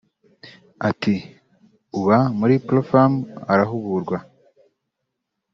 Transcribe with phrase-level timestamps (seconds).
[0.89, 1.15] Ati
[1.99, 4.17] “Uba muri Pro-Femmes arahugurwa